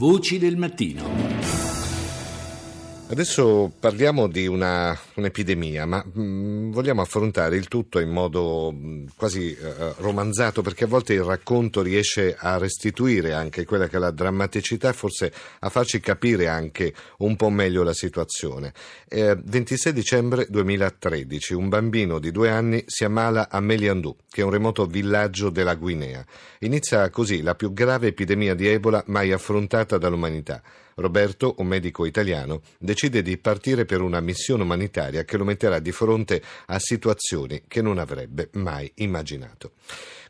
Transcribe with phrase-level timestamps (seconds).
[0.00, 1.29] Voci del mattino.
[3.10, 8.86] Adesso parliamo di una, un'epidemia, ma mh, mm, vogliamo affrontare il tutto in modo mh,
[8.86, 13.96] mm, quasi uh, romanzato, perché a volte il racconto riesce a restituire anche quella che
[13.96, 18.72] è la drammaticità forse a farci capire anche un po' meglio la situazione.
[19.08, 24.44] Eh, 26 dicembre 2013, un bambino di due anni si ammala a Meliandou, che è
[24.44, 26.24] un remoto villaggio della Guinea.
[26.60, 30.62] Inizia così la più grave epidemia di Ebola mai affrontata dall'umanità.
[31.00, 35.92] Roberto, un medico italiano, decide di partire per una missione umanitaria che lo metterà di
[35.92, 39.72] fronte a situazioni che non avrebbe mai immaginato.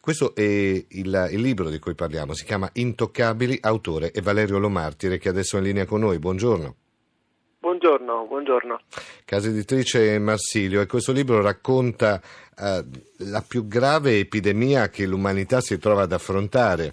[0.00, 0.86] Questo è il,
[1.30, 5.58] il libro di cui parliamo, si chiama Intoccabili, autore è Valerio Lomartire che adesso è
[5.58, 6.18] in linea con noi.
[6.18, 6.76] Buongiorno.
[7.60, 8.80] Buongiorno, buongiorno.
[9.26, 12.18] Casa editrice Marsilio e questo libro racconta
[12.58, 12.84] eh,
[13.18, 16.92] la più grave epidemia che l'umanità si trova ad affrontare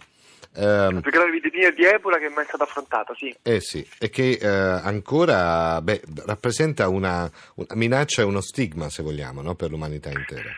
[0.57, 3.35] Um, la più grave epidemia di Ebola che mai è stata affrontata, sì.
[3.43, 9.03] Eh sì, e che eh, ancora beh, rappresenta una, una, minaccia e uno stigma, se
[9.03, 9.53] vogliamo, no?
[9.53, 10.49] per l'umanità intera.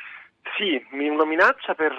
[0.55, 1.91] Sì, una minaccia per,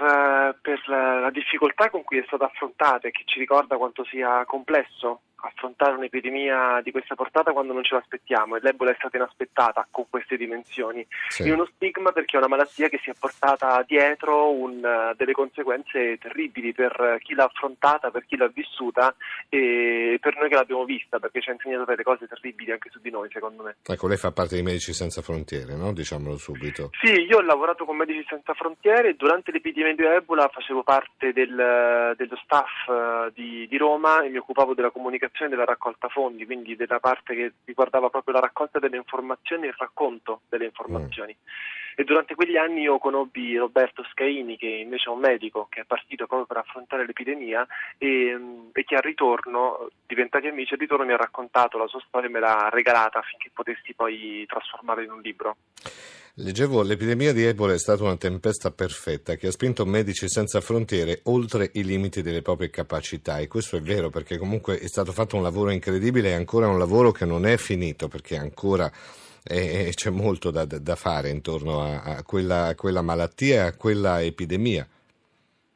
[0.62, 4.44] per la, la difficoltà con cui è stata affrontata e che ci ricorda quanto sia
[4.46, 9.86] complesso affrontare un'epidemia di questa portata quando non ce l'aspettiamo e l'Ebola è stata inaspettata
[9.90, 11.06] con queste dimensioni.
[11.28, 11.48] Sì.
[11.48, 16.18] È uno stigma perché è una malattia che si è portata dietro un, delle conseguenze
[16.18, 19.14] terribili per chi l'ha affrontata, per chi l'ha vissuta
[19.48, 23.00] e per noi che l'abbiamo vista perché ci ha insegnato delle cose terribili anche su
[23.00, 23.76] di noi secondo me.
[23.86, 25.92] Ecco, lei fa parte di Medici Senza Frontiere, no?
[25.92, 26.90] diciamolo subito.
[27.00, 31.32] Sì, io ho lavorato con Medici Senza Frontiere e durante l'epidemia di Ebola facevo parte
[31.32, 36.08] del, dello staff eh, di, di Roma e mi occupavo della comunicazione pianificazione della raccolta
[36.08, 40.66] fondi, quindi della parte che riguardava proprio la raccolta delle informazioni e il racconto delle
[40.66, 41.34] informazioni.
[41.38, 41.78] Mm.
[41.96, 45.84] E durante quegli anni io conobbi Roberto Scaini, che invece è un medico che è
[45.84, 47.66] partito proprio per affrontare l'epidemia
[47.98, 48.38] e,
[48.72, 52.32] e che al ritorno, diventati amici, al ritorno mi ha raccontato la sua storia e
[52.32, 55.56] me l'ha regalata affinché potessi poi trasformarla in un libro.
[56.34, 61.22] Leggevo, l'epidemia di Ebola è stata una tempesta perfetta che ha spinto Medici Senza Frontiere
[61.24, 65.34] oltre i limiti delle proprie capacità e questo è vero perché comunque è stato fatto
[65.34, 68.88] un lavoro incredibile e ancora un lavoro che non è finito perché ancora
[69.42, 73.76] eh, c'è molto da, da, fare intorno a, a, quella, a, quella, malattia e a
[73.76, 74.86] quella epidemia.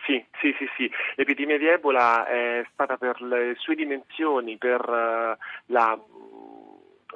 [0.07, 0.91] Sì, sì, sì, sì.
[1.17, 5.37] L'epidemia di Ebola è stata per le sue dimensioni, per uh,
[5.73, 5.99] la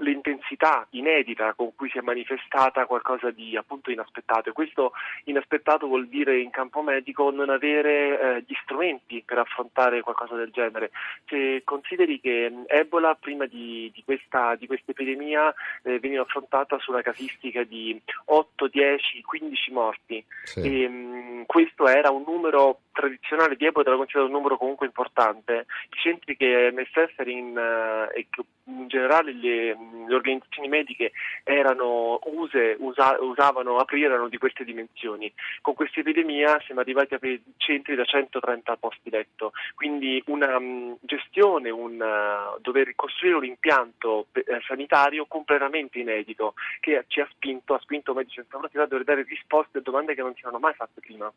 [0.01, 4.93] l'intensità inedita con cui si è manifestata qualcosa di appunto inaspettato e questo
[5.25, 10.51] inaspettato vuol dire in campo medico non avere eh, gli strumenti per affrontare qualcosa del
[10.51, 10.91] genere.
[11.27, 16.91] Se consideri che Ebola prima di, di, questa, di questa, epidemia eh, veniva affrontata su
[16.91, 20.61] una casistica di 8, 10, 15 morti sì.
[20.61, 25.67] e mh, questo era un numero tradizionale di Ebola era considerato un numero comunque importante.
[25.91, 29.77] I centri che MSF in, uh, e che in generale le,
[30.07, 31.13] le, organizzazioni mediche
[31.45, 35.33] erano use, usa, usavano aprire erano di queste dimensioni.
[35.61, 37.21] Con questa epidemia siamo arrivati a
[37.57, 44.27] centri da 130 posti letto, quindi una um, gestione, un uh, dover costruire un impianto
[44.33, 49.05] uh, sanitario completamente inedito che ci ha spinto, ha spinto Medici Senza Frontiere a dover
[49.05, 51.33] dare risposte a domande che non si erano mai fatte prima.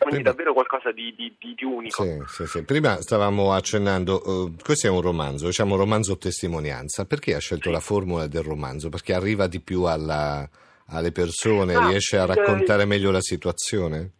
[0.00, 2.02] Quindi davvero qualcosa di, di, di, di unico.
[2.02, 2.62] Sì, sì, sì.
[2.62, 7.04] Prima stavamo accennando, uh, questo è un romanzo, diciamo un romanzo testimonianza.
[7.04, 8.88] Perché ha scelto la formula del romanzo?
[8.88, 10.48] Perché arriva di più alla,
[10.86, 14.12] alle persone, ah, riesce a raccontare meglio la situazione?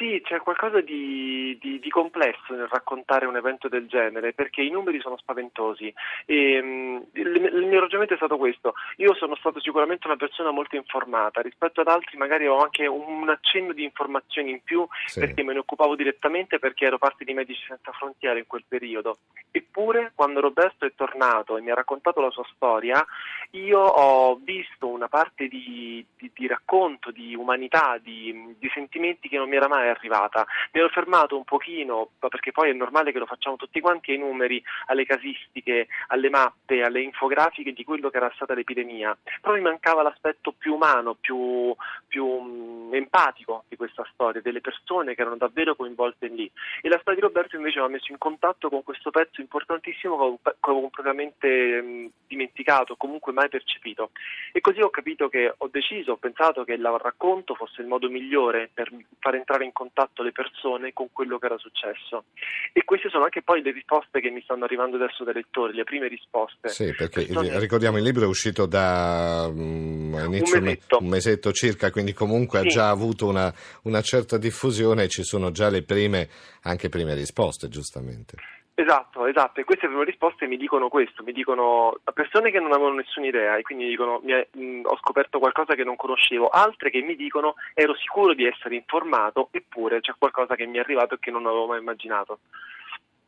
[0.00, 4.70] Sì, c'è qualcosa di, di, di, complesso nel raccontare un evento del genere perché i
[4.70, 5.92] numeri sono spaventosi
[6.24, 8.72] e um, il, il, mio ragionamento è stato questo.
[8.96, 13.28] Io sono stato sicuramente una persona molto informata, rispetto ad altri magari ho anche un
[13.28, 15.20] accenno di informazioni in più sì.
[15.20, 19.18] perché me ne occupavo direttamente perché ero parte di Medici Senza Frontiere in quel periodo.
[19.50, 23.04] Eppure quando Roberto è tornato e mi ha raccontato la sua storia,
[23.50, 29.50] io ho visto una parte di, di racconto, di umanità, di, di sentimenti che non
[29.50, 30.46] mi era mai arrivata.
[30.72, 34.18] Mi ero fermato un pochino, perché poi è normale che lo facciamo tutti quanti, ai
[34.18, 39.16] numeri, alle casistiche, alle mappe, alle infografiche di quello che era stata l'epidemia.
[39.40, 41.74] Però mi mancava l'aspetto più umano, più,
[42.06, 46.50] più um, empatico di questa storia, delle persone che erano davvero coinvolte lì.
[46.80, 50.38] E la storia di Roberto invece mi ha messo in contatto con questo pezzo importantissimo
[50.42, 54.10] che avevo completamente um, dimenticato, comunque mai percepito.
[54.52, 58.08] E così ho capito che ho deciso, ho pensato che il racconto fosse il modo
[58.08, 62.24] migliore per far entrare in contatto le persone con quello che era successo.
[62.74, 65.84] E queste sono anche poi le risposte che mi stanno arrivando adesso dai lettori, le
[65.84, 66.68] prime risposte.
[66.68, 70.98] Sì, perché il, ricordiamo il libro è uscito da um, un, mesetto.
[71.00, 71.52] un, mesetto.
[71.52, 72.66] circa, quindi comunque sì.
[72.66, 73.50] ha già avuto una,
[73.84, 76.28] una certa diffusione e ci sono già le prime,
[76.64, 78.34] anche prime risposte, giustamente.
[78.80, 82.94] Esatto, esatto, e queste prime risposte mi dicono questo, mi dicono persone che non avevano
[82.94, 87.02] nessuna idea e quindi dicono è, mh, ho scoperto qualcosa che non conoscevo, altre che
[87.02, 91.18] mi dicono ero sicuro di essere informato eppure c'è qualcosa che mi è arrivato e
[91.20, 92.38] che non avevo mai immaginato.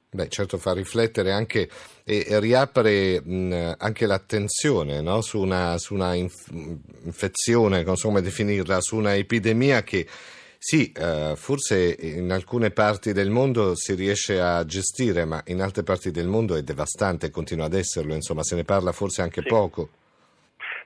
[0.08, 1.68] Beh, certo fa riflettere anche
[2.02, 5.20] e, e riapre mh, anche l'attenzione no?
[5.20, 6.50] su una, su una inf-
[7.04, 10.06] infezione, non so come definirla, su una epidemia che
[10.64, 15.82] sì, eh, forse in alcune parti del mondo si riesce a gestire, ma in altre
[15.82, 19.40] parti del mondo è devastante e continua ad esserlo, insomma, se ne parla forse anche
[19.42, 19.48] sì.
[19.48, 19.88] poco.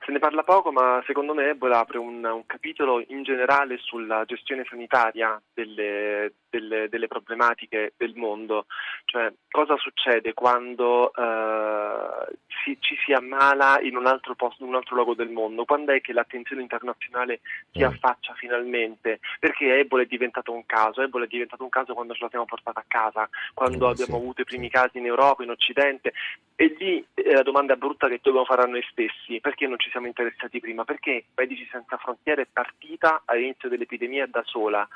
[0.07, 4.23] Se ne parla poco, ma secondo me Ebola apre un, un capitolo in generale sulla
[4.23, 8.67] gestione sanitaria delle, delle, delle, problematiche del mondo.
[9.03, 14.75] Cioè, cosa succede quando eh, si, ci si ammala in un altro posto, in un
[14.75, 15.65] altro luogo del mondo?
[15.65, 17.41] Quando è che l'attenzione internazionale
[17.73, 17.87] si mm.
[17.87, 19.19] affaccia finalmente?
[19.41, 21.01] Perché Ebola è diventato un caso.
[21.01, 24.15] Ebola è diventato un caso quando ce la siamo portata a casa, quando mm, abbiamo
[24.15, 26.13] sì, avuto i primi casi in Europa, in Occidente.
[26.59, 29.39] E lì è la domanda brutta che dobbiamo fare a noi stessi.
[29.41, 34.27] Perché non ci siamo siamo interessati prima, perché Medici Senza Frontiere è partita all'inizio dell'epidemia
[34.27, 34.87] da sola.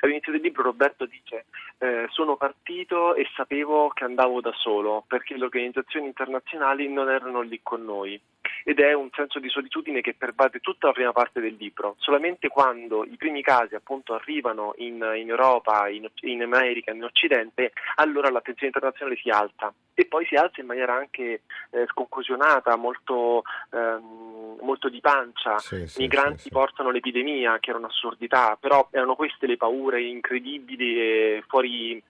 [0.00, 1.46] All'inizio del libro Roberto dice
[1.78, 7.40] eh, sono partito e sapevo che andavo da solo perché le organizzazioni internazionali non erano
[7.40, 8.20] lì con noi
[8.64, 11.96] ed è un senso di solitudine che pervade tutta la prima parte del libro.
[11.98, 17.72] Solamente quando i primi casi appunto arrivano in, in Europa, in, in, America, in Occidente,
[17.96, 23.42] allora l'attenzione internazionale si alza e poi si alza in maniera anche eh, sconclusionata, molto,
[23.70, 25.58] ehm, molto di pancia.
[25.58, 30.98] Sì, sì, Migranti sì, portano l'epidemia, che era un'assurdità, però erano queste le paure incredibili
[30.98, 32.02] e fuori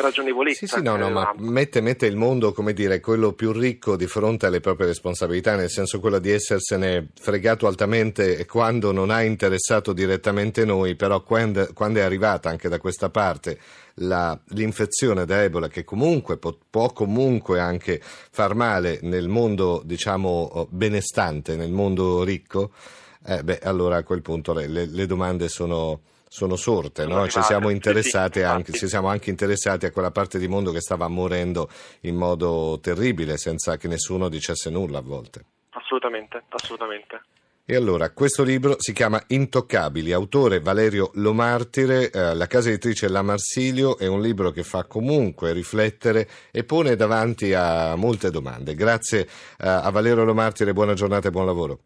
[0.00, 0.66] ragionevolezza.
[0.66, 4.06] Sì, sì, no, no, ma mette, mette, il mondo, come dire, quello più ricco di
[4.06, 9.92] fronte alle proprie responsabilità, nel senso quello di essersene fregato altamente quando non ha interessato
[9.92, 13.58] direttamente noi, però quando, quando è arrivata anche da questa parte
[13.96, 20.66] la, l'infezione da Ebola, che comunque può, può, comunque anche far male nel mondo, diciamo,
[20.70, 22.72] benestante, nel mondo ricco,
[23.26, 27.28] eh, beh, allora a quel punto le, le, domande sono sono sorte, no?
[27.28, 31.08] ci, siamo interessati anche, ci siamo anche interessati a quella parte di mondo che stava
[31.08, 31.70] morendo
[32.00, 35.44] in modo terribile senza che nessuno dicesse nulla a volte.
[35.70, 37.22] Assolutamente, assolutamente.
[37.64, 43.22] E allora, questo libro si chiama Intoccabili, autore Valerio Lomartire, eh, la casa editrice La
[43.22, 48.76] Marsilio, è un libro che fa comunque riflettere e pone davanti a molte domande.
[48.76, 49.28] Grazie eh,
[49.58, 51.80] a Valerio Lomartire, buona giornata e buon lavoro.